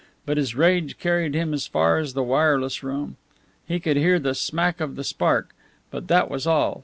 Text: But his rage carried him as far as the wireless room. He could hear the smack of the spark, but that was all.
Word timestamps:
But 0.25 0.37
his 0.37 0.55
rage 0.55 0.97
carried 0.97 1.35
him 1.35 1.53
as 1.53 1.67
far 1.67 1.99
as 1.99 2.15
the 2.15 2.23
wireless 2.23 2.81
room. 2.81 3.17
He 3.67 3.79
could 3.79 3.97
hear 3.97 4.17
the 4.17 4.33
smack 4.33 4.81
of 4.81 4.95
the 4.95 5.03
spark, 5.03 5.51
but 5.91 6.07
that 6.07 6.27
was 6.27 6.47
all. 6.47 6.79